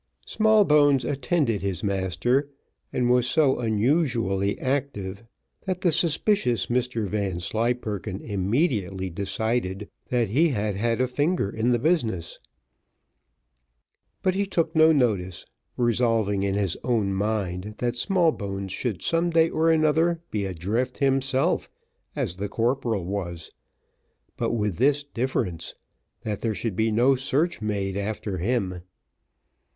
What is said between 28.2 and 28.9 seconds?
him.